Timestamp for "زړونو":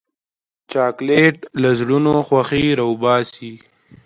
1.79-2.13